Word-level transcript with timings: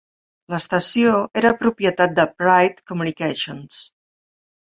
L'estació 0.53 1.11
era 1.41 1.51
propietat 1.59 2.15
de 2.21 2.25
Pride 2.41 2.85
Communications. 2.93 3.83